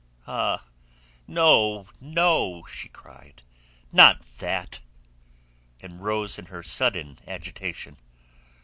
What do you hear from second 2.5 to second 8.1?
she cried. "Not that!" And rose in her sudden agitation.